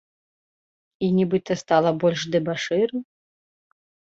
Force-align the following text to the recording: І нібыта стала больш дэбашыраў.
І 1.07 1.09
нібыта 1.17 1.57
стала 1.63 1.91
больш 2.05 2.21
дэбашыраў. 2.37 2.99